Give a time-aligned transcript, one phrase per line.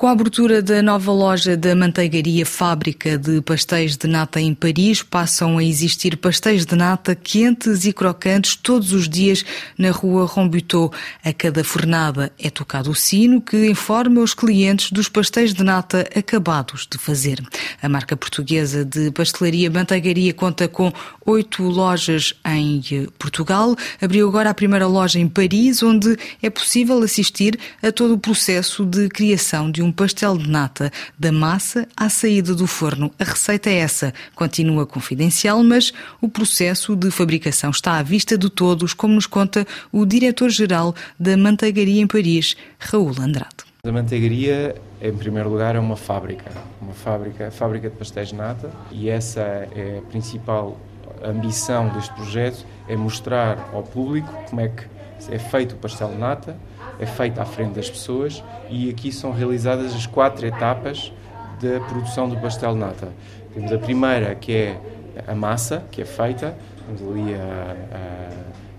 [0.00, 5.02] Com a abertura da nova loja da manteigaria Fábrica de Pastéis de Nata em Paris,
[5.02, 9.44] passam a existir pastéis de nata quentes e crocantes todos os dias
[9.76, 10.90] na rua Rombuteau.
[11.22, 16.08] A cada fornada é tocado o sino que informa os clientes dos pastéis de nata
[16.16, 17.38] acabados de fazer.
[17.82, 20.90] A marca portuguesa de pastelaria Manteigaria conta com
[21.26, 22.80] oito lojas em
[23.18, 23.76] Portugal.
[24.00, 28.86] Abriu agora a primeira loja em Paris, onde é possível assistir a todo o processo
[28.86, 33.10] de criação de um pastel de nata, da massa à saída do forno.
[33.18, 34.12] A receita é essa.
[34.34, 39.66] Continua confidencial, mas o processo de fabricação está à vista de todos, como nos conta
[39.92, 43.70] o diretor-geral da Manteigaria em Paris, Raul Andrade.
[43.82, 46.52] A manteigaria, em primeiro lugar, é uma fábrica,
[46.82, 50.78] uma fábrica, fábrica de pastéis de nata, e essa é a principal
[51.24, 54.84] ambição deste projeto, é mostrar ao público como é que
[55.30, 56.56] é feito o pastel de nata,
[57.00, 61.12] é feito à frente das pessoas e aqui são realizadas as quatro etapas
[61.60, 63.08] da produção do pastel nata.
[63.54, 64.80] Temos a primeira que é
[65.26, 66.54] a massa, que é feita,
[66.86, 67.76] temos ali a,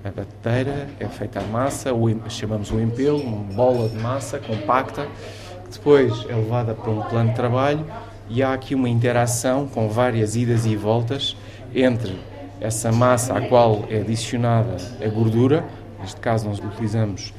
[0.06, 5.08] a, a é feita a massa, o, chamamos o empelo, uma bola de massa compacta,
[5.66, 7.86] que depois é levada para um plano de trabalho
[8.30, 11.36] e há aqui uma interação com várias idas e voltas
[11.74, 12.20] entre
[12.60, 15.66] essa massa à qual é adicionada a gordura,
[16.00, 17.34] neste caso nós utilizamos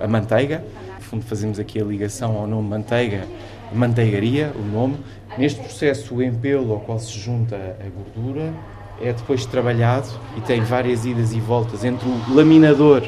[0.00, 0.64] a manteiga,
[0.96, 3.26] no fundo fazemos aqui a ligação ao nome manteiga,
[3.72, 4.96] manteigaria, o nome.
[5.36, 8.52] Neste processo o empelo ao qual se junta a gordura
[9.00, 13.02] é depois trabalhado e tem várias idas e voltas entre o laminador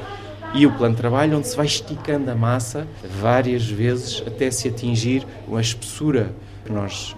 [0.54, 2.86] e o plano de trabalho, onde se vai esticando a massa
[3.20, 6.30] várias vezes até se atingir uma espessura
[6.64, 7.14] que nós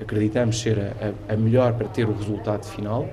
[0.00, 3.08] acreditamos ser a, a melhor para ter o resultado final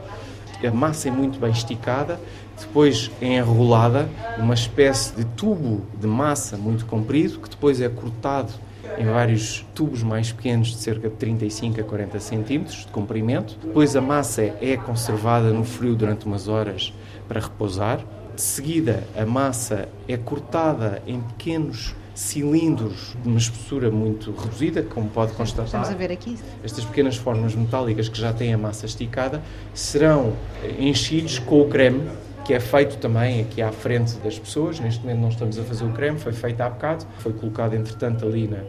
[0.68, 2.20] a massa é muito bem esticada,
[2.60, 8.54] depois é enrolada numa espécie de tubo de massa muito comprido, que depois é cortado
[8.98, 13.58] em vários tubos mais pequenos de cerca de 35 a 40 centímetros de comprimento.
[13.62, 16.94] Depois a massa é conservada no frio durante umas horas
[17.28, 18.00] para repousar.
[18.36, 25.10] De seguida, a massa é cortada em pequenos cilindros de uma espessura muito reduzida, como
[25.10, 25.66] pode constatar.
[25.66, 26.38] Estamos a ver aqui.
[26.64, 29.42] Estas pequenas formas metálicas que já têm a massa esticada
[29.74, 30.34] serão
[30.80, 32.10] enchidos com o creme
[32.46, 34.80] que é feito também aqui à frente das pessoas.
[34.80, 38.24] Neste momento não estamos a fazer o creme, foi feito há bocado, foi colocado entretanto
[38.24, 38.60] ali na,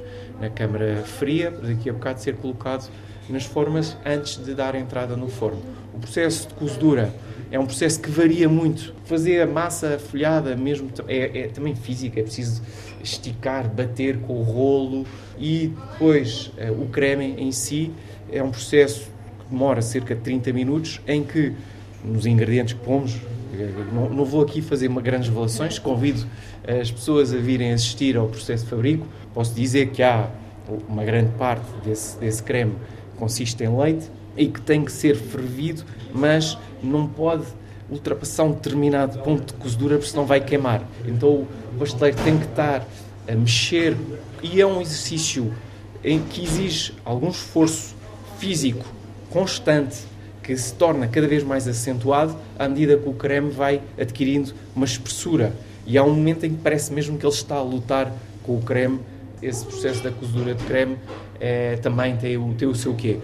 [0.40, 2.90] na câmara fria, para daqui a bocado ser colocado
[3.28, 5.60] nas formas antes de dar entrada no forno.
[5.92, 7.12] O processo de cozedura
[7.50, 8.94] é um processo que varia muito.
[9.04, 12.62] Fazer a massa folhada mesmo é, é também física, é preciso
[13.02, 15.06] esticar, bater com o rolo
[15.38, 17.92] e depois eh, o creme em si
[18.32, 19.02] é um processo
[19.40, 21.52] que demora cerca de 30 minutos em que
[22.02, 23.20] nos ingredientes que pomos
[23.92, 26.26] não, não, vou aqui fazer uma grandes revelações, convido
[26.66, 29.06] as pessoas a virem assistir ao processo de fabrico.
[29.32, 30.28] Posso dizer que há
[30.88, 32.74] uma grande parte desse, desse creme
[33.16, 37.44] consiste em leite e que tem que ser fervido, mas não pode
[37.88, 40.82] ultrapassar um determinado ponto de cozedura, porque senão vai queimar.
[41.06, 41.48] Então o
[41.78, 42.86] pasteleiro tem que estar
[43.28, 43.96] a mexer
[44.42, 45.52] e é um exercício
[46.04, 47.94] em que exige algum esforço
[48.38, 48.84] físico
[49.30, 49.98] constante
[50.46, 54.84] que se torna cada vez mais acentuado à medida que o creme vai adquirindo uma
[54.84, 55.52] espessura.
[55.84, 58.12] E há um momento em que parece mesmo que ele está a lutar
[58.44, 59.00] com o creme.
[59.42, 60.98] Esse processo da cozedura de creme
[61.40, 63.18] é, também tem o, tem o seu quê?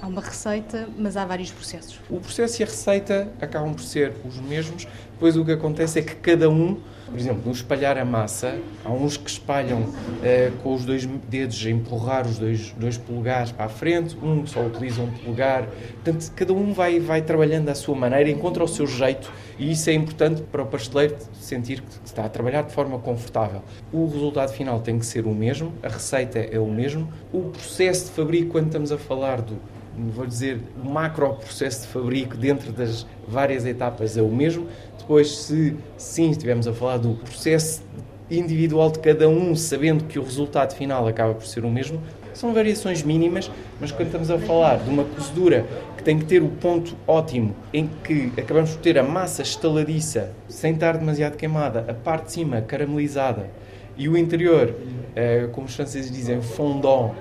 [0.00, 1.98] Há uma receita, mas há vários processos.
[2.08, 4.86] O processo e a receita acabam por ser os mesmos,
[5.18, 6.78] pois o que acontece é que cada um,
[7.10, 9.84] por exemplo, no espalhar a massa, há uns que espalham
[10.22, 14.46] eh, com os dois dedos a empurrar os dois, dois polegares para a frente, um
[14.46, 15.66] só utiliza um polegar.
[16.02, 19.90] Portanto, cada um vai, vai trabalhando à sua maneira, encontra o seu jeito e isso
[19.90, 23.62] é importante para o pasteleiro sentir que está a trabalhar de forma confortável.
[23.92, 28.06] O resultado final tem que ser o mesmo, a receita é o mesmo, o processo
[28.06, 29.56] de fabrico, quando estamos a falar do
[29.96, 34.66] vou dizer, o macro processo de fabrico dentro das várias etapas é o mesmo.
[34.98, 37.82] Depois, se sim estivermos a falar do processo
[38.30, 42.00] individual de cada um, sabendo que o resultado final acaba por ser o mesmo,
[42.32, 43.50] são variações mínimas,
[43.80, 45.66] mas quando estamos a falar de uma cozedura
[45.96, 50.32] que tem que ter o ponto ótimo, em que acabamos por ter a massa estaladiça,
[50.48, 53.50] sem estar demasiado queimada, a parte de cima caramelizada
[53.96, 54.74] e o interior,
[55.14, 57.12] eh, como os franceses dizem, fondant,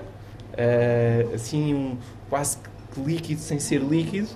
[0.56, 1.98] eh, assim um,
[2.30, 2.58] quase
[2.94, 4.30] que líquido sem ser líquido,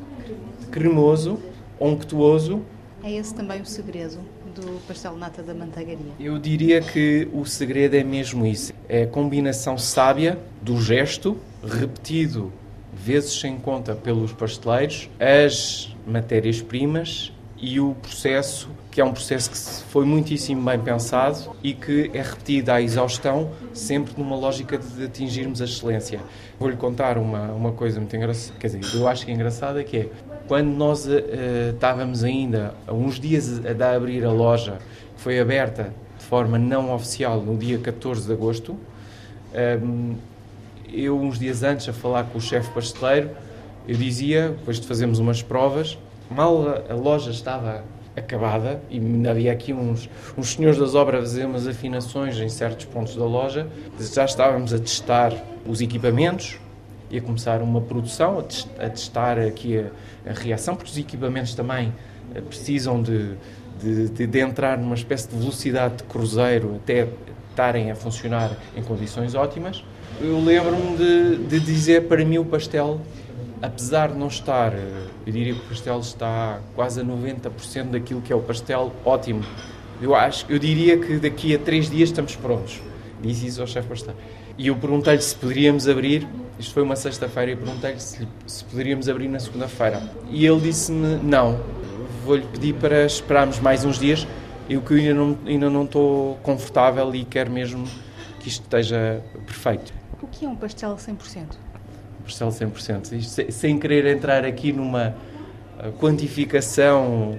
[0.71, 1.39] cremoso,
[1.79, 2.61] onctuoso.
[3.03, 4.19] É esse também o segredo
[4.55, 6.13] do pastel nata da manteigaria?
[6.19, 8.73] Eu diria que o segredo é mesmo isso.
[8.87, 12.51] É a combinação sábia do gesto, repetido
[12.93, 19.57] vezes sem conta pelos pasteleiros, as matérias-primas e o processo que é um processo que
[19.89, 25.61] foi muitíssimo bem pensado e que é repetido à exaustão, sempre numa lógica de atingirmos
[25.61, 26.19] a excelência.
[26.59, 29.97] Vou-lhe contar uma, uma coisa muito engraçada, quer dizer, eu acho que é engraçada, que
[29.97, 30.09] é
[30.47, 31.11] quando nós uh,
[31.73, 34.77] estávamos ainda a uns dias a, a abrir a loja,
[35.15, 38.77] que foi aberta de forma não oficial no dia 14 de agosto, um,
[39.55, 40.15] ehm,
[40.93, 43.31] eu uns dias antes a falar com o chefe pasteleiro,
[43.87, 45.97] eu dizia, depois de fazermos umas provas,
[46.33, 47.83] mal a, a loja estava
[48.15, 52.85] acabada e havia aqui uns, uns senhores das obras a fazer umas afinações em certos
[52.85, 53.67] pontos da loja.
[53.99, 55.33] Já estávamos a testar
[55.65, 56.59] os equipamentos
[57.09, 61.93] e a começar uma produção, a, testar aqui a, a, reação, porque os equipamentos também
[62.33, 63.35] eh, precisam de,
[63.81, 67.07] de, de, de entrar numa espécie de velocidade de cruzeiro até
[67.49, 69.83] estarem a funcionar em condições ótimas.
[70.21, 72.99] Eu lembro-me de, de dizer para mim o pastel
[73.63, 78.33] apesar de não estar, eu diria que o pastel está quase a 90% daquilo que
[78.33, 79.41] é o pastel ótimo.
[80.01, 82.81] Eu acho, eu diria que daqui a três dias estamos prontos.
[83.21, 84.15] Disse isso ao chefe pastel.
[84.57, 86.27] E eu perguntei-lhe se poderíamos abrir,
[86.59, 90.03] isto foi uma sexta-feira, e perguntei-lhe se, se poderíamos abrir na segunda-feira.
[90.29, 91.61] E ele disse-me não,
[92.25, 94.27] vou-lhe pedir para esperarmos mais uns dias,
[94.69, 97.87] eu que ainda não, ainda não estou confortável e quero mesmo
[98.41, 99.93] que isto esteja perfeito.
[100.21, 101.72] O que é um pastel 100%?
[102.23, 103.13] Porcel 100%.
[103.13, 105.15] Isto, sem querer entrar aqui numa
[105.79, 107.37] uh, quantificação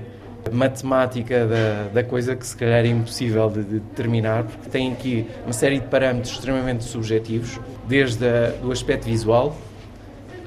[0.53, 5.27] matemática da, da coisa que se calhar é impossível de, de, determinar, porque tem aqui
[5.45, 7.59] uma série de parâmetros extremamente subjetivos,
[7.89, 8.27] desde
[8.63, 9.57] o aspecto visual,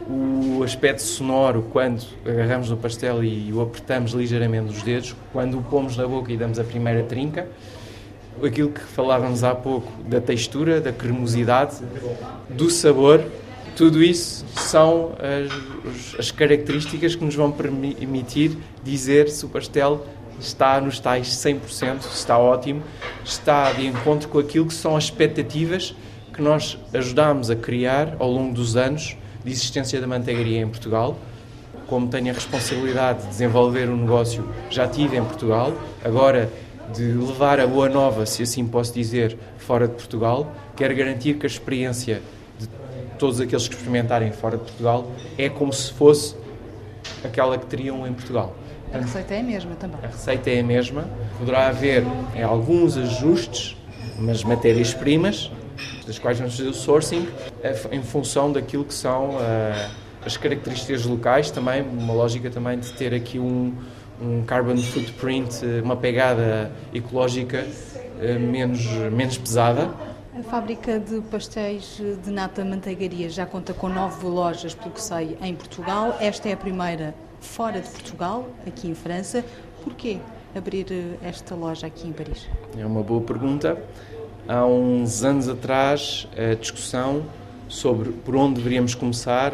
[0.09, 5.63] o aspecto sonoro, quando agarramos no pastel e o apertamos ligeiramente nos dedos, quando o
[5.63, 7.47] pomos na boca e damos a primeira trinca,
[8.41, 11.77] aquilo que falávamos há pouco da textura, da cremosidade,
[12.49, 13.23] do sabor
[13.77, 20.03] tudo isso são as, as, características que nos vão permitir dizer se o pastel
[20.39, 22.81] está nos tais 100%, está ótimo,
[23.23, 25.95] está de encontro com aquilo que são as expectativas
[26.33, 29.15] que nós ajudamos a criar ao longo dos anos
[29.45, 31.15] de existência da manteigaria em Portugal.
[31.85, 35.71] Como tenho a responsabilidade de desenvolver um negócio, já tive em Portugal,
[36.03, 36.51] agora
[36.95, 41.45] de levar a boa nova, se assim posso dizer, fora de Portugal, quero garantir que
[41.45, 42.23] a experiência
[43.17, 46.35] todos aqueles que experimentarem fora de Portugal, é como se fosse
[47.23, 48.55] aquela que teriam em Portugal.
[48.93, 49.99] A receita é a mesma também.
[50.01, 51.05] A receita é a mesma.
[51.37, 52.03] Poderá haver
[52.41, 53.75] alguns ajustes
[54.17, 55.51] nas matérias-primas,
[56.05, 57.27] das quais vamos fazer o sourcing,
[57.91, 59.91] em função daquilo que são uh,
[60.25, 63.73] as características locais, também uma lógica também de ter aqui um,
[64.21, 69.89] um carbon footprint, uma pegada ecológica uh, menos, menos pesada
[70.37, 75.35] a fábrica de pastéis de nata manteigaria já conta com nove lojas, pelo que sei,
[75.41, 76.15] em Portugal.
[76.21, 79.43] Esta é a primeira fora de Portugal, aqui em França.
[79.83, 80.19] Porquê
[80.55, 82.47] abrir eh, esta loja aqui em Paris?
[82.77, 83.81] É uma boa pergunta.
[84.47, 87.23] Há uns anos atrás, a discussão
[87.67, 89.53] sobre por onde deveríamos começar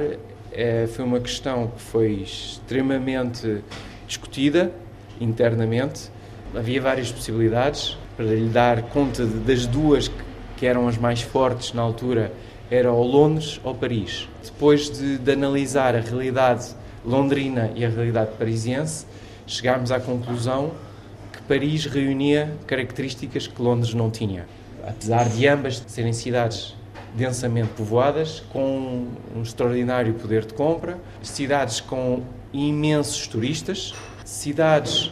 [0.52, 3.64] é, foi uma questão que foi extremamente
[4.06, 4.74] discutida
[5.20, 6.12] internamente.
[6.54, 11.74] Havia várias possibilidades para lhe dar conta das duas que que eram as mais fortes
[11.74, 12.32] na altura,
[12.70, 14.28] era ou Londres ou Paris.
[14.44, 19.06] Depois de, de analisar a realidade londrina e a realidade parisiense,
[19.46, 20.72] chegámos à conclusão
[21.32, 24.46] que Paris reunia características que Londres não tinha.
[24.86, 26.76] Apesar de ambas serem cidades
[27.16, 33.94] densamente povoadas, com um extraordinário poder de compra, cidades com imensos turistas,
[34.26, 35.12] cidades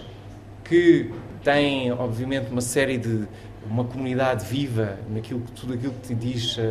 [0.63, 1.11] que
[1.43, 3.27] têm, obviamente, uma série de
[3.69, 6.61] uma comunidade viva naquilo tudo aquilo que te diz uh,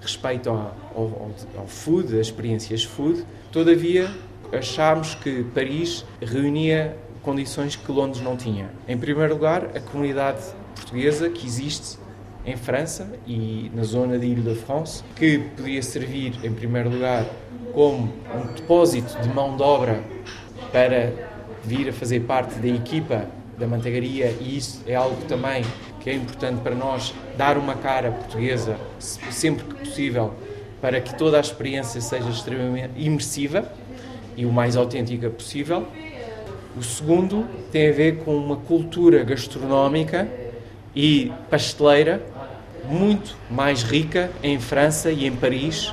[0.00, 3.24] respeito ao, ao, ao food, as experiências food.
[3.50, 4.10] Todavia,
[4.52, 8.70] achámos que Paris reunia condições que Londres não tinha.
[8.86, 10.42] Em primeiro lugar, a comunidade
[10.74, 11.98] portuguesa que existe
[12.46, 17.26] em França e na zona de Ile-de-France, que podia servir, em primeiro lugar,
[17.74, 20.02] como um depósito de mão de obra
[20.72, 21.12] para
[21.62, 23.26] vir a fazer parte da equipa
[23.58, 25.62] da manteigaria e isso é algo também
[26.08, 30.32] que é importante para nós dar uma cara portuguesa sempre que possível
[30.80, 33.70] para que toda a experiência seja extremamente imersiva
[34.34, 35.86] e o mais autêntica possível.
[36.74, 40.26] O segundo tem a ver com uma cultura gastronómica
[40.96, 42.22] e pasteleira
[42.88, 45.92] muito mais rica em França e em Paris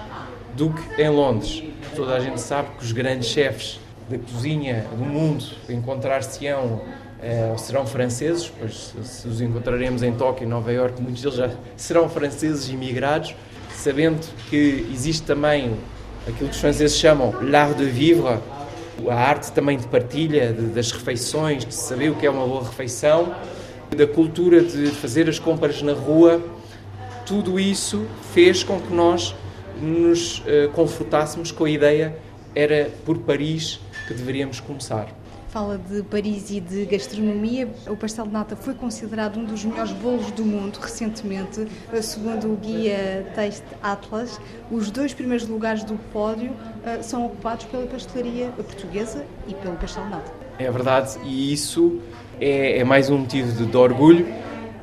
[0.56, 1.62] do que em Londres.
[1.94, 6.82] Toda a gente sabe que os grandes chefes da cozinha do mundo encontrar-se-ão
[7.26, 11.50] é, serão franceses, pois se os encontraremos em Tóquio e Nova Iorque, muitos deles já
[11.76, 13.34] serão franceses imigrados,
[13.74, 15.76] sabendo que existe também
[16.28, 18.38] aquilo que os franceses chamam l'art de vivre,
[19.10, 22.64] a arte também de partilha de, das refeições, de saber o que é uma boa
[22.64, 23.36] refeição,
[23.96, 26.40] da cultura de fazer as compras na rua,
[27.26, 28.06] tudo isso
[28.36, 29.34] fez com que nós
[29.82, 30.70] nos uh,
[31.52, 32.16] com a ideia
[32.54, 35.25] era por Paris que deveríamos começar.
[35.56, 37.70] Fala de Paris e de gastronomia.
[37.88, 41.66] O pastel de nata foi considerado um dos melhores bolos do mundo recentemente,
[42.02, 44.38] segundo o guia Taste Atlas.
[44.70, 50.04] Os dois primeiros lugares do pódio uh, são ocupados pela pastelaria portuguesa e pelo pastel
[50.04, 50.30] de nata.
[50.60, 52.02] É verdade, e isso
[52.38, 54.28] é, é mais um motivo de, de orgulho.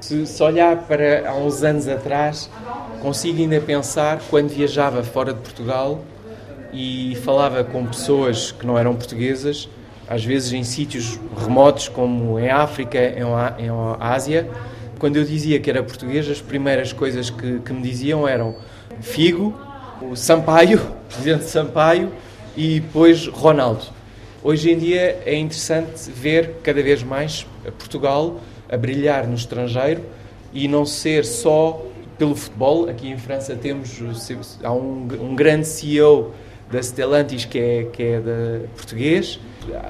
[0.00, 2.49] Se, se olhar para há uns anos atrás,
[3.02, 6.02] consigo ainda pensar quando viajava fora de Portugal
[6.73, 9.69] e falava com pessoas que não eram portuguesas,
[10.12, 14.47] às vezes em sítios remotos como em África, em, em Ásia.
[14.99, 18.54] Quando eu dizia que era português, as primeiras coisas que, que me diziam eram
[19.00, 19.59] Figo,
[20.02, 20.78] o Sampaio,
[21.09, 22.12] presidente Sampaio
[22.54, 23.87] e depois Ronaldo.
[24.45, 27.47] Hoje em dia é interessante ver cada vez mais
[27.78, 28.38] Portugal
[28.69, 30.02] a brilhar no estrangeiro
[30.52, 31.87] e não ser só
[32.19, 32.87] pelo futebol.
[32.87, 33.99] Aqui em França temos
[34.62, 36.35] há um, um grande CEO
[36.73, 39.38] da Stellantis que é, que é da português.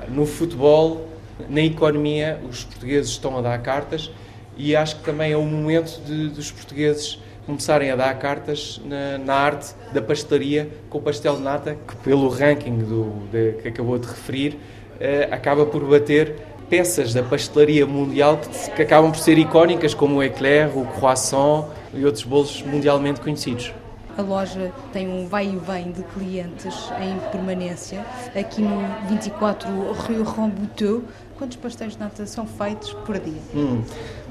[0.09, 1.09] No futebol,
[1.49, 4.11] na economia, os portugueses estão a dar cartas
[4.57, 9.19] e acho que também é o momento de, dos portugueses começarem a dar cartas na,
[9.19, 13.69] na, arte da pastelaria com o pastel de nata, que pelo ranking do, de, que
[13.69, 14.59] acabou de referir,
[15.01, 16.37] eh, acaba por bater
[16.71, 21.67] peças da pastelaria mundial que, que acabam por ser icónicas, como o eclair, o croissant
[21.93, 23.73] e outros bolos mundialmente conhecidos.
[24.17, 28.05] A loja tem um vai e vem de clientes em permanência.
[28.39, 31.03] Aqui no 24 Rue Rambuteau,
[31.39, 33.41] quantos pastéis de nata são feitos por dia?
[33.55, 33.83] Hum,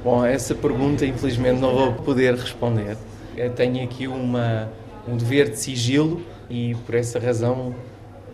[0.04, 2.96] bom, essa pergunta infelizmente não vou poder responder.
[3.36, 4.70] Eu tenho aqui uma,
[5.08, 7.74] um dever de sigilo e por essa razão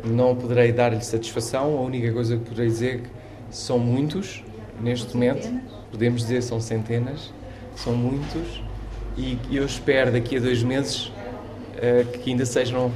[0.04, 1.78] não poderei dar-lhe satisfação.
[1.78, 3.10] A única coisa que poderei dizer é que
[3.50, 4.44] são muitos
[4.82, 5.50] neste momento.
[5.92, 7.34] Podemos dizer são centenas,
[7.74, 8.62] são muitos
[9.16, 11.12] e eu espero daqui a dois meses
[12.22, 12.92] que ainda sejam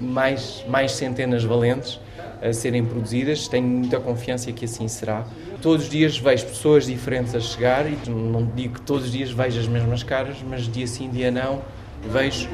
[0.00, 2.00] mais, mais centenas valentes
[2.42, 3.48] a serem produzidas.
[3.48, 5.26] Tenho muita confiança que assim será.
[5.60, 9.30] Todos os dias vejo pessoas diferentes a chegar e não digo que todos os dias
[9.30, 11.62] vejo as mesmas caras, mas dia sim, dia não,
[12.04, 12.48] vejo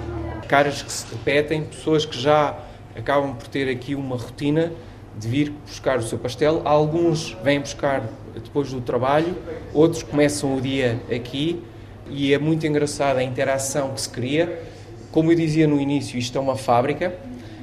[0.48, 2.58] caras que se repetem, pessoas que já
[2.96, 4.72] acabam por ter aqui uma rotina
[5.18, 6.62] de vir buscar o seu pastel.
[6.64, 9.36] Alguns vêm buscar depois do trabalho,
[9.72, 11.62] outros começam o dia aqui
[12.08, 14.73] e é muito engraçada a interação que se cria
[15.14, 17.14] como eu dizia no início, isto é uma fábrica.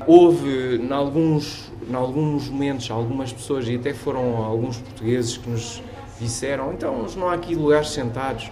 [0.08, 5.84] Houve, em alguns, em alguns momentos, algumas pessoas, e até foram alguns portugueses que nos
[6.18, 8.50] disseram: então, não há aqui lugares sentados.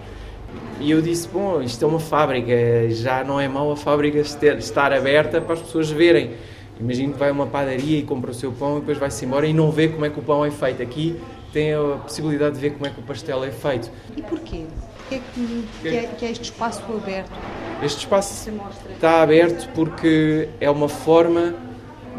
[0.78, 2.52] E eu disse: bom, isto é uma fábrica,
[2.90, 6.32] já não é mau a fábrica estar aberta para as pessoas verem.
[6.78, 9.46] Imagino que vai a uma padaria e compra o seu pão e depois vai-se embora
[9.46, 10.82] e não vê como é que o pão é feito.
[10.82, 11.18] Aqui
[11.54, 13.90] tem a possibilidade de ver como é que o pastel é feito.
[14.14, 14.66] E porquê?
[15.10, 17.32] que é que, que, é, que é este espaço aberto?
[17.82, 18.50] Este espaço
[18.92, 21.54] está aberto porque é uma forma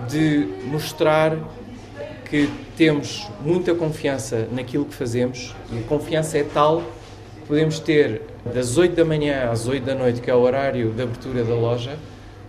[0.09, 1.37] de mostrar
[2.27, 6.81] que temos muita confiança naquilo que fazemos e a confiança é tal
[7.41, 10.91] que podemos ter das 8 da manhã às 8 da noite, que é o horário
[10.93, 11.95] de abertura da loja,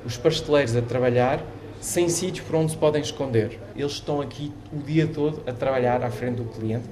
[0.06, 1.44] os pasteleiros a trabalhar
[1.82, 3.60] sem sítios por onde se podem esconder.
[3.76, 6.84] Eles estão aqui o dia todo a trabalhar à frente do cliente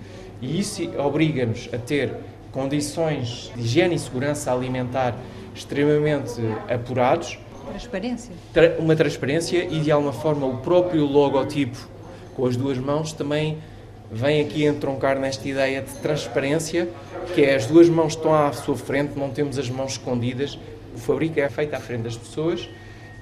[0.42, 2.12] e isso obriga-nos a ter
[2.52, 5.16] condições de higiene e segurança alimentar
[5.54, 7.38] extremamente apurados.
[7.68, 8.32] Transparência.
[8.78, 11.78] Uma transparência e, de alguma forma, o próprio logotipo
[12.34, 13.58] com as duas mãos também
[14.10, 16.88] vem aqui entroncar nesta ideia de transparência,
[17.34, 20.58] que é as duas mãos estão à sua frente, não temos as mãos escondidas,
[20.94, 22.68] o fabrico é feito à frente das pessoas.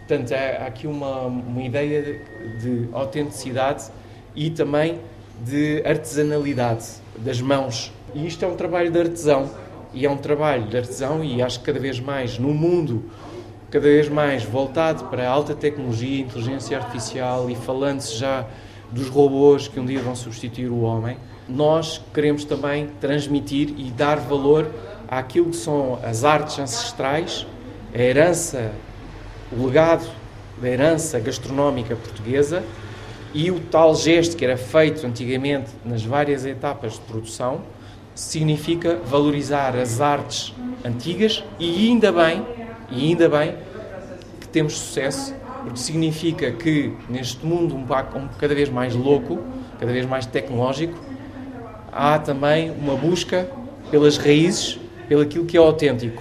[0.06, 3.84] Portanto, há aqui uma, uma ideia de, de autenticidade
[4.34, 4.98] e também
[5.44, 6.86] de artesanalidade
[7.18, 9.50] das mãos e isto é um trabalho de artesão.
[9.92, 13.04] E é um trabalho de artesão, e acho que cada vez mais no mundo,
[13.70, 18.46] cada vez mais voltado para a alta tecnologia, inteligência artificial e falando-se já
[18.90, 21.16] dos robôs que um dia vão substituir o homem,
[21.48, 24.70] nós queremos também transmitir e dar valor
[25.08, 27.46] àquilo que são as artes ancestrais,
[27.94, 28.72] a herança,
[29.50, 30.06] o legado
[30.60, 32.62] da herança gastronómica portuguesa
[33.32, 37.62] e o tal gesto que era feito antigamente nas várias etapas de produção
[38.18, 40.52] significa valorizar as artes
[40.84, 42.44] antigas e ainda bem,
[42.90, 43.54] e ainda bem
[44.40, 45.32] que temos sucesso,
[45.62, 49.38] porque significa que neste mundo um, um cada vez mais louco,
[49.78, 50.98] cada vez mais tecnológico,
[51.92, 53.48] há também uma busca
[53.88, 56.20] pelas raízes, pelo aquilo que é autêntico.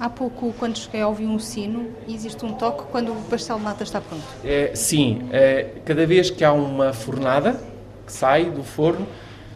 [0.00, 3.64] Há pouco, quando cheguei, ouvi um sino e existe um toque quando o pastel de
[3.64, 4.24] nata está pronto.
[4.42, 7.60] É, sim, é, cada vez que há uma fornada
[8.06, 9.06] que sai do forno,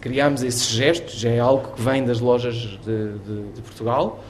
[0.03, 2.79] criamos esse gesto, já é algo que vem das lojas de,
[3.19, 4.23] de, de Portugal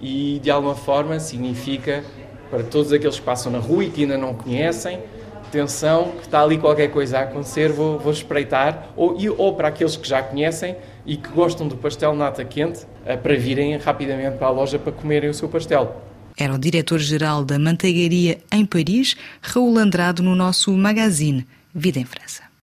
[0.00, 2.04] e de alguma forma significa
[2.48, 5.00] para todos aqueles que passam na rua e que ainda não conhecem,
[5.44, 9.68] atenção, que está ali qualquer coisa a acontecer, vou, vou espreitar, ou, e, ou para
[9.68, 14.38] aqueles que já conhecem e que gostam do pastel nata quente, eh, para virem rapidamente
[14.38, 16.00] para a loja para comerem o seu pastel.
[16.38, 21.44] Era o diretor-geral da manteigaria em Paris, Raul Andrade, no nosso magazine
[21.74, 22.47] Vida em França.